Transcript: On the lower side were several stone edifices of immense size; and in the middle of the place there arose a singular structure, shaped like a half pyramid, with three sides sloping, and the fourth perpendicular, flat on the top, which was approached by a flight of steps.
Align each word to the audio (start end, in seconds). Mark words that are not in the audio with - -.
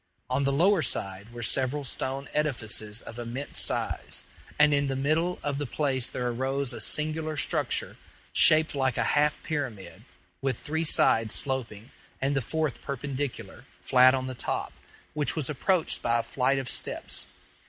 On 0.31 0.45
the 0.45 0.51
lower 0.51 0.81
side 0.81 1.31
were 1.31 1.43
several 1.43 1.83
stone 1.83 2.27
edifices 2.33 3.03
of 3.03 3.19
immense 3.19 3.59
size; 3.61 4.23
and 4.57 4.73
in 4.73 4.87
the 4.87 4.95
middle 4.95 5.37
of 5.43 5.59
the 5.59 5.67
place 5.67 6.09
there 6.09 6.27
arose 6.27 6.73
a 6.73 6.79
singular 6.79 7.37
structure, 7.37 7.97
shaped 8.33 8.73
like 8.73 8.97
a 8.97 9.03
half 9.13 9.37
pyramid, 9.43 10.05
with 10.41 10.57
three 10.57 10.85
sides 10.85 11.35
sloping, 11.35 11.91
and 12.19 12.35
the 12.35 12.41
fourth 12.41 12.81
perpendicular, 12.81 13.65
flat 13.83 14.15
on 14.15 14.25
the 14.25 14.33
top, 14.33 14.73
which 15.13 15.35
was 15.35 15.51
approached 15.51 16.01
by 16.01 16.17
a 16.17 16.23
flight 16.23 16.57
of 16.57 16.67
steps. 16.67 17.27